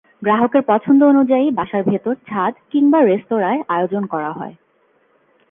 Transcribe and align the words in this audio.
গ্রাহকের 0.21 0.61
পছন্দ 0.61 1.03
অনুযায়ী 1.03 1.45
বাসার 1.51 1.83
ভেতর, 1.83 2.15
ছাদ 2.27 2.53
কিংবা 2.71 2.99
রেস্তোরাঁয় 3.01 3.61
আয়োজন 3.67 4.03
করা 4.05 4.31
হয়। 4.31 4.55